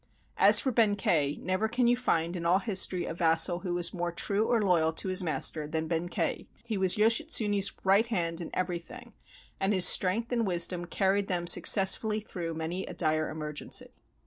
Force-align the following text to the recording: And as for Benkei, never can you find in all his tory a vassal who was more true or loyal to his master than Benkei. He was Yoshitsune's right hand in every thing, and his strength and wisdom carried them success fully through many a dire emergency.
And 0.35 0.49
as 0.49 0.59
for 0.59 0.71
Benkei, 0.71 1.37
never 1.43 1.67
can 1.67 1.85
you 1.85 1.95
find 1.95 2.35
in 2.35 2.43
all 2.43 2.57
his 2.57 2.87
tory 2.87 3.05
a 3.05 3.13
vassal 3.13 3.59
who 3.59 3.75
was 3.75 3.93
more 3.93 4.11
true 4.11 4.47
or 4.47 4.59
loyal 4.59 4.91
to 4.93 5.09
his 5.09 5.21
master 5.21 5.67
than 5.67 5.87
Benkei. 5.87 6.47
He 6.63 6.75
was 6.75 6.97
Yoshitsune's 6.97 7.71
right 7.85 8.07
hand 8.07 8.41
in 8.41 8.49
every 8.51 8.79
thing, 8.79 9.13
and 9.59 9.73
his 9.73 9.85
strength 9.87 10.31
and 10.31 10.47
wisdom 10.47 10.85
carried 10.85 11.27
them 11.27 11.45
success 11.45 11.95
fully 11.95 12.19
through 12.19 12.55
many 12.55 12.83
a 12.87 12.95
dire 12.95 13.29
emergency. 13.29 13.89